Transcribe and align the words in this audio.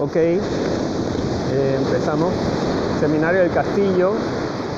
Ok, 0.00 0.16
eh, 0.16 0.40
empezamos. 1.76 2.32
Seminario 3.00 3.40
del 3.40 3.50
Castillo, 3.50 4.12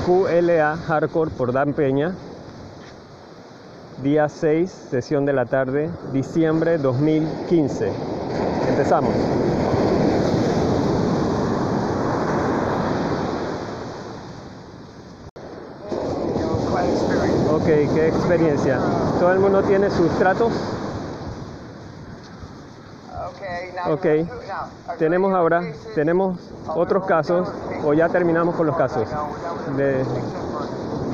QLA 0.05 0.77
Hardcore 0.77 1.31
por 1.31 1.53
Dan 1.53 1.75
Peña. 1.75 2.13
Día 4.03 4.29
6, 4.29 4.89
sesión 4.91 5.25
de 5.25 5.33
la 5.33 5.47
tarde, 5.47 5.91
diciembre 6.13 6.77
2015. 6.77 7.93
Empezamos. 8.71 9.15
Ok, 17.49 17.65
qué 17.65 18.09
experiencia. 18.09 18.81
¿Todo 19.21 19.33
el 19.33 19.39
mundo 19.39 19.63
tiene 19.63 19.89
sus 19.89 20.11
tratos? 20.19 20.53
Ok, 23.89 24.07
tenemos 24.99 25.35
ahora, 25.35 25.63
tenemos 25.95 26.39
otros 26.69 27.05
casos, 27.05 27.49
o 27.85 27.95
ya 27.95 28.09
terminamos 28.09 28.55
con 28.55 28.67
los 28.67 28.77
casos. 28.77 29.09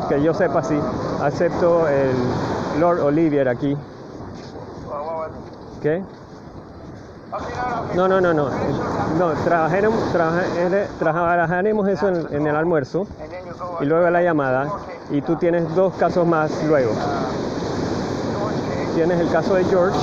Que 0.09 0.23
yo 0.23 0.35
sepa, 0.35 0.63
sí. 0.63 0.79
Acepto 1.23 1.89
el 1.89 2.81
Lord 2.81 3.01
Olivier 3.01 3.49
aquí. 3.49 3.77
¿Qué? 5.83 6.03
No, 7.95 8.09
no, 8.09 8.21
no, 8.21 8.33
no. 8.35 8.49
No, 9.19 9.33
trabajaremos, 9.45 9.99
trabajaremos 10.99 11.89
eso 11.89 12.09
en 12.09 12.47
el 12.47 12.57
almuerzo 12.57 13.07
y 13.81 13.85
luego 13.85 14.09
la 14.11 14.23
llamada. 14.23 14.69
Y 15.11 15.23
tú 15.23 15.37
tienes 15.37 15.75
dos 15.75 15.95
casos 15.95 16.27
más 16.27 16.51
luego. 16.65 16.93
Tienes 18.95 19.21
el 19.21 19.31
caso 19.31 19.55
de 19.55 19.65
George 19.65 19.99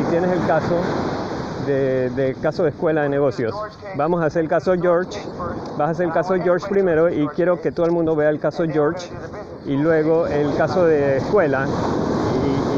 y 0.00 0.04
tienes 0.10 0.30
el 0.30 0.46
caso 0.46 0.76
de, 1.66 2.36
caso 2.40 2.64
de 2.64 2.70
escuela 2.70 3.02
de 3.02 3.08
negocios. 3.08 3.54
Vamos 3.96 4.22
a 4.22 4.26
hacer 4.26 4.42
el 4.42 4.48
caso 4.48 4.74
George, 4.80 5.18
vas 5.76 5.88
a 5.88 5.90
hacer 5.90 6.06
el 6.06 6.12
caso 6.12 6.34
George 6.34 6.66
primero 6.68 7.08
y 7.08 7.26
quiero 7.28 7.60
que 7.60 7.72
todo 7.72 7.86
el 7.86 7.92
mundo 7.92 8.16
vea 8.16 8.30
el 8.30 8.38
caso 8.38 8.64
George 8.64 9.08
y 9.66 9.76
luego 9.76 10.26
el 10.26 10.54
caso 10.56 10.84
de 10.84 11.18
escuela 11.18 11.66
y, 11.66 12.72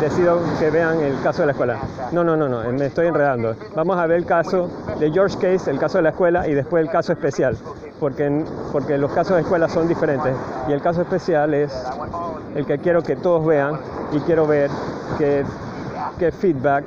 decido 0.00 0.40
que 0.58 0.70
vean 0.70 1.00
el 1.00 1.20
caso 1.22 1.42
de 1.42 1.46
la 1.46 1.52
escuela. 1.52 1.78
No, 2.10 2.24
no, 2.24 2.36
no, 2.36 2.48
no, 2.48 2.64
me 2.72 2.86
estoy 2.86 3.06
enredando. 3.06 3.54
Vamos 3.76 3.96
a 3.96 4.06
ver 4.08 4.18
el 4.18 4.26
caso 4.26 4.68
de 4.98 5.12
George 5.12 5.36
Case, 5.36 5.70
el 5.70 5.78
caso 5.78 5.98
de 5.98 6.02
la 6.02 6.08
escuela 6.08 6.48
y 6.48 6.54
después 6.54 6.84
el 6.84 6.90
caso 6.90 7.12
especial, 7.12 7.56
porque, 8.00 8.44
porque 8.72 8.98
los 8.98 9.12
casos 9.12 9.36
de 9.36 9.42
escuela 9.42 9.68
son 9.68 9.86
diferentes 9.86 10.34
y 10.68 10.72
el 10.72 10.82
caso 10.82 11.02
especial 11.02 11.54
es 11.54 11.72
el 12.56 12.66
que 12.66 12.78
quiero 12.78 13.02
que 13.02 13.14
todos 13.14 13.46
vean 13.46 13.78
y 14.10 14.18
quiero 14.20 14.44
ver 14.44 14.70
qué, 15.18 15.44
qué 16.18 16.32
feedback 16.32 16.84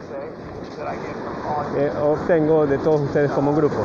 eh, 1.78 1.92
obtengo 2.02 2.66
de 2.68 2.78
todos 2.78 3.02
ustedes 3.02 3.32
como 3.32 3.54
grupo. 3.54 3.78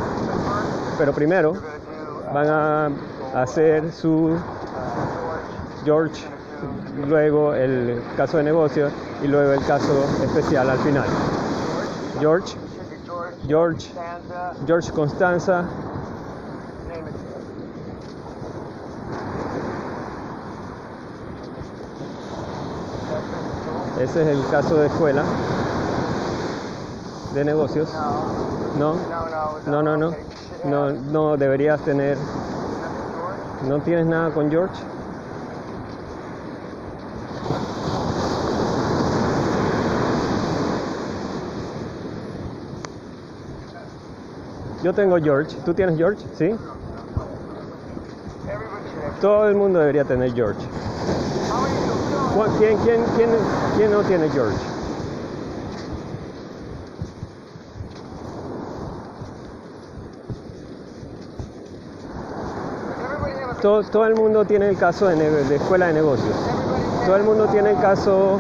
Pero 0.98 1.12
primero 1.12 1.54
van 2.32 2.46
a 2.48 2.90
hacer 3.34 3.92
su 3.92 4.36
George, 5.84 6.22
luego 7.08 7.54
el 7.54 8.02
caso 8.16 8.36
de 8.36 8.44
negocio 8.44 8.88
y 9.22 9.28
luego 9.28 9.52
el 9.52 9.64
caso 9.64 10.04
especial 10.22 10.68
al 10.68 10.78
final. 10.78 11.06
George, 12.18 12.56
George, 13.46 13.90
George 14.66 14.92
Constanza. 14.92 15.64
Ese 23.98 24.22
es 24.22 24.28
el 24.28 24.46
caso 24.50 24.76
de 24.76 24.86
escuela 24.86 25.24
de 27.34 27.44
negocios? 27.44 27.92
No. 28.78 28.94
No, 29.66 29.82
no, 29.82 29.96
no. 29.96 30.14
No, 30.64 30.90
no 30.92 31.36
deberías 31.36 31.80
tener. 31.80 32.18
¿No 33.68 33.78
tienes 33.80 34.06
nada 34.06 34.30
con 34.30 34.50
George? 34.50 34.74
Yo 44.82 44.94
tengo 44.94 45.18
George. 45.18 45.56
¿Tú 45.64 45.74
tienes 45.74 45.96
George? 45.96 46.24
¿Sí? 46.38 46.54
Todo 49.20 49.48
el 49.48 49.54
mundo 49.54 49.78
debería 49.78 50.04
tener 50.04 50.32
George. 50.32 50.60
¿Quién, 52.58 52.76
quién, 52.78 53.04
quién, 53.16 53.30
quién 53.76 53.90
no 53.90 54.02
tiene 54.02 54.30
George? 54.30 54.79
Todo, 63.60 64.06
el 64.06 64.14
mundo 64.14 64.44
tiene 64.44 64.68
el 64.68 64.76
caso 64.76 65.08
de, 65.08 65.54
escuela 65.54 65.86
de 65.88 65.94
negocios. 65.94 66.34
Todo 67.04 67.16
el 67.16 67.22
mundo 67.24 67.46
tiene 67.48 67.70
el 67.70 67.78
caso. 67.78 68.38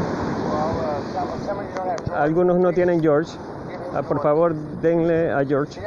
Algunos 2.16 2.58
no 2.58 2.72
tienen 2.72 3.00
George. 3.00 3.32
Ah, 3.94 4.02
por 4.02 4.22
favor, 4.22 4.54
denle 4.82 5.32
a 5.32 5.44
George. 5.44 5.80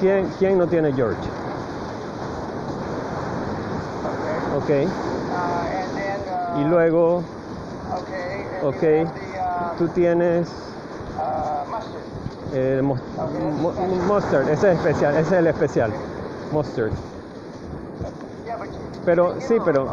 ¿Quién, 0.00 0.30
¿Quién 0.38 0.58
no 0.58 0.66
tiene 0.66 0.92
George? 0.92 1.20
Ok. 4.56 4.70
Y 6.58 6.64
luego, 6.64 7.22
ok, 8.62 9.08
tú 9.78 9.88
tienes 9.88 10.48
eh, 12.52 12.82
mustard, 14.06 14.48
ese 14.48 14.72
es 14.72 14.78
especial, 14.78 15.16
ese 15.16 15.34
es 15.34 15.40
el 15.40 15.46
especial. 15.46 15.92
Mustard. 16.52 16.90
Pero 19.04 19.34
sí, 19.40 19.56
pero 19.64 19.86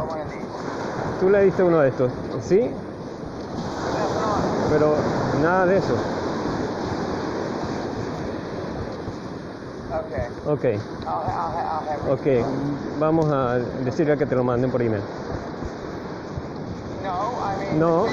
tú 1.20 1.30
le 1.30 1.44
diste 1.44 1.62
uno 1.62 1.80
de 1.80 1.88
estos, 1.88 2.10
¿sí? 2.42 2.70
Pero 4.70 4.94
nada 5.42 5.66
de 5.66 5.78
eso. 5.78 5.94
Ok. 10.46 10.64
Ok, 12.10 12.26
vamos 13.00 13.26
a 13.30 13.58
decirle 13.84 14.16
que 14.16 14.26
te 14.26 14.36
lo 14.36 14.44
manden 14.44 14.70
por 14.70 14.80
email. 14.82 15.02
No, 17.78 18.06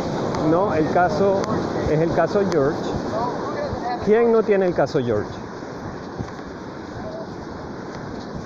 no, 0.49 0.73
el 0.73 0.89
caso 0.91 1.41
es 1.91 1.99
el 1.99 2.13
caso 2.13 2.41
George. 2.51 2.77
¿Quién 4.05 4.31
no 4.31 4.43
tiene 4.43 4.65
el 4.65 4.73
caso 4.73 4.99
George? 4.99 5.29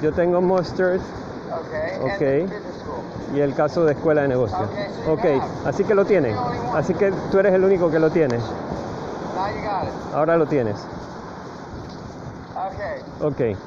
Yo 0.02 0.14
tengo 0.14 0.42
Mustard. 0.42 1.00
Ok. 2.02 2.22
Y 3.34 3.40
el 3.40 3.54
caso 3.56 3.84
de 3.86 3.94
escuela 3.94 4.22
de 4.22 4.28
negocios. 4.28 4.62
Ok, 5.10 5.26
así 5.66 5.84
que 5.84 5.96
lo 5.96 6.06
tiene. 6.06 6.36
Así 6.74 6.94
que 6.94 7.12
tú 7.32 7.40
eres 7.40 7.54
el 7.54 7.64
único 7.64 7.90
que 7.90 8.00
lo 8.00 8.10
tiene. 8.10 8.38
Ahora 10.14 10.38
lo 10.38 10.46
tienes. 10.46 10.76
Ok. 13.22 13.58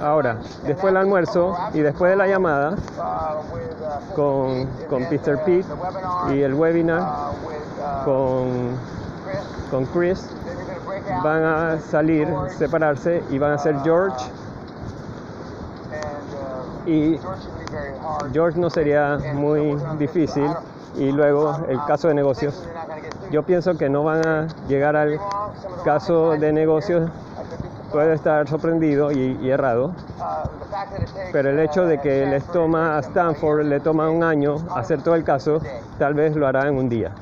Ahora, 0.00 0.38
después 0.64 0.92
del 0.92 0.96
almuerzo 0.96 1.54
y 1.74 1.80
después 1.80 2.10
de 2.10 2.16
la 2.16 2.26
llamada 2.26 2.74
con, 4.14 4.66
con 4.88 5.04
Peter 5.04 5.38
Pete 5.44 5.66
y 6.32 6.40
el 6.40 6.54
webinar 6.54 7.02
con, 8.04 8.70
con 9.70 9.84
Chris, 9.86 10.26
van 11.22 11.44
a 11.44 11.78
salir, 11.78 12.28
separarse 12.56 13.22
y 13.30 13.38
van 13.38 13.52
a 13.52 13.58
ser 13.58 13.76
George. 13.82 14.16
Y 16.86 17.18
George 18.32 18.58
no 18.58 18.70
sería 18.70 19.18
muy 19.34 19.76
difícil. 19.98 20.48
Y 20.96 21.12
luego 21.12 21.58
el 21.68 21.78
caso 21.86 22.08
de 22.08 22.14
negocios. 22.14 22.62
Yo 23.30 23.42
pienso 23.42 23.76
que 23.76 23.88
no 23.88 24.04
van 24.04 24.26
a 24.26 24.46
llegar 24.68 24.96
al 24.96 25.18
caso 25.84 26.32
de 26.32 26.52
negocios. 26.52 27.10
Puede 27.92 28.14
estar 28.14 28.48
sorprendido 28.48 29.12
y, 29.12 29.50
errado. 29.50 29.92
Pero 31.32 31.50
el 31.50 31.58
hecho 31.58 31.84
de 31.86 32.00
que 32.00 32.26
les 32.26 32.44
toma 32.44 32.96
a 32.96 33.00
Stanford, 33.00 33.64
le 33.66 33.80
toma 33.80 34.08
un 34.10 34.22
año 34.22 34.56
hacer 34.74 35.02
todo 35.02 35.14
el 35.14 35.24
caso, 35.24 35.60
tal 35.98 36.14
vez 36.14 36.34
lo 36.34 36.46
hará 36.46 36.68
en 36.68 36.76
un 36.76 36.88
día 36.88 37.12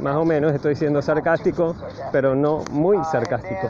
más 0.00 0.16
o 0.16 0.24
menos, 0.24 0.54
estoy 0.54 0.74
siendo 0.76 1.02
sarcástico, 1.02 1.74
pero 2.12 2.34
no 2.34 2.62
muy 2.70 3.02
sarcástico. 3.04 3.68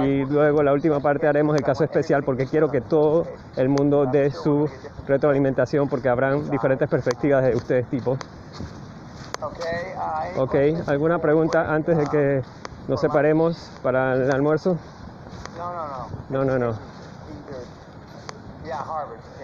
Y 0.00 0.24
luego 0.24 0.62
la 0.62 0.72
última 0.72 1.00
parte 1.00 1.26
haremos 1.26 1.56
el 1.56 1.62
caso 1.62 1.84
especial 1.84 2.24
porque 2.24 2.46
quiero 2.46 2.70
que 2.70 2.80
todo 2.80 3.26
el 3.56 3.68
mundo 3.68 4.06
dé 4.06 4.30
su 4.30 4.68
retroalimentación 5.06 5.88
porque 5.88 6.08
habrán 6.08 6.50
diferentes 6.50 6.88
perspectivas 6.88 7.44
de 7.44 7.54
ustedes 7.54 7.86
tipos. 7.88 8.18
Ok, 10.36 10.54
¿alguna 10.86 11.18
pregunta 11.18 11.72
antes 11.72 11.96
de 11.96 12.06
que 12.06 12.42
nos 12.88 13.00
separemos 13.00 13.70
para 13.82 14.14
el 14.14 14.30
almuerzo? 14.30 14.76
No, 16.28 16.44
no, 16.44 16.58
no. 16.58 16.74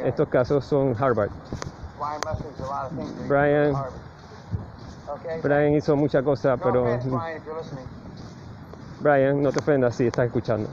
Estos 0.04 0.28
casos 0.28 0.64
son 0.64 0.96
Harvard. 0.98 1.30
Brian. 3.28 3.74
Brian 5.42 5.74
hizo 5.74 5.96
muchas 5.96 6.22
cosas, 6.22 6.58
No 6.58 6.64
pero 6.64 6.84
Brian, 8.98 9.42
no 9.42 9.50
te 9.52 9.58
ofendas 9.58 9.96
si 9.96 10.06
estás 10.06 10.26
escuchando. 10.26 10.68